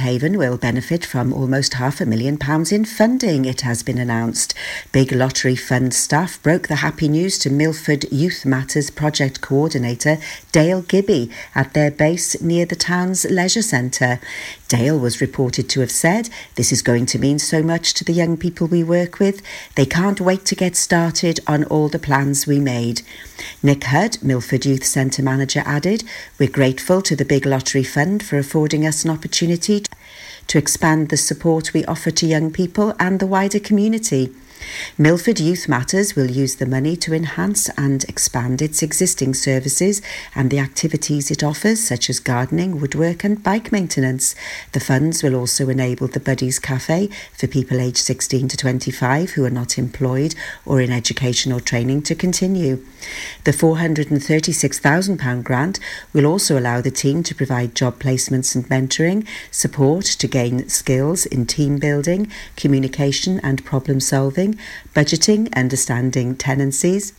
[0.00, 4.54] Haven will benefit from almost half a million pounds in funding, it has been announced.
[4.92, 10.16] Big Lottery Fund staff broke the happy news to Milford Youth Matters project coordinator
[10.52, 14.20] Dale Gibby at their base near the town's leisure centre.
[14.68, 18.12] Dale was reported to have said, This is going to mean so much to the
[18.12, 19.42] young people we work with.
[19.74, 23.02] They can't wait to get started on all the plans we made.
[23.62, 26.04] Nick Hudd, Milford Youth Centre manager, added,
[26.38, 29.84] We're grateful to the Big Lottery Fund for affording us an opportunity
[30.46, 34.32] to expand the support we offer to young people and the wider community.
[34.98, 40.02] Milford Youth Matters will use the money to enhance and expand its existing services
[40.34, 44.34] and the activities it offers, such as gardening, woodwork, and bike maintenance.
[44.72, 49.44] The funds will also enable the Buddies Cafe for people aged 16 to 25 who
[49.44, 50.34] are not employed
[50.66, 52.84] or in education or training to continue.
[53.44, 55.80] The £436,000 grant
[56.12, 61.26] will also allow the team to provide job placements and mentoring, support to gain skills
[61.26, 64.58] in team building, communication, and problem solving
[64.94, 67.12] budgeting, understanding tenancies,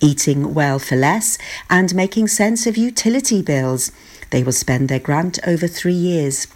[0.00, 3.92] eating well for less, and making sense of utility bills.
[4.30, 6.46] They will spend their grant over three years.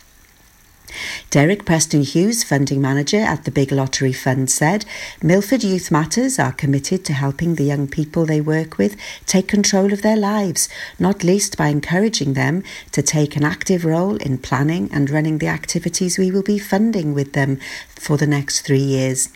[1.31, 4.85] Derek Preston Hughes, funding manager at the Big Lottery Fund, said
[5.23, 8.97] Milford Youth Matters are committed to helping the young people they work with
[9.27, 10.69] take control of their lives,
[10.99, 15.49] not least by encouraging them to take an active role in planning and running the
[15.49, 19.29] activities we will be funding with them for the next three years.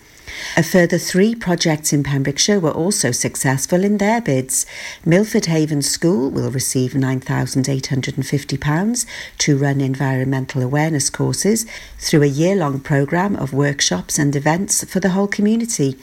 [0.56, 4.66] A further three projects in Pembrokeshire were also successful in their bids.
[5.04, 9.06] Milford Haven School will receive £9,850
[9.38, 11.66] to run environmental awareness courses
[11.98, 15.98] through a year long programme of workshops and events for the whole community.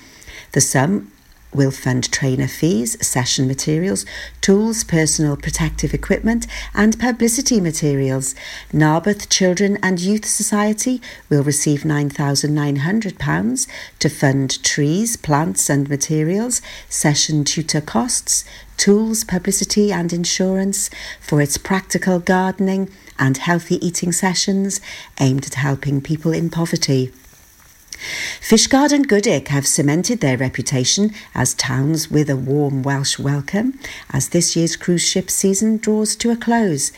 [0.54, 1.12] The sum
[1.58, 4.06] will fund trainer fees, session materials,
[4.40, 8.36] tools, personal protective equipment, and publicity materials.
[8.72, 13.68] Narberth Children and Youth Society will receive £9,900
[14.00, 18.46] to fund trees, plants, and materials, session tutor costs,
[18.78, 24.80] tools, publicity, and insurance for its practical gardening and healthy eating sessions
[25.20, 27.12] aimed at helping people in poverty.
[28.42, 33.80] Fishguard and Goodwick have cemented their reputation as towns with a warm Welsh welcome
[34.12, 36.92] as this year's cruise ship season draws to a close.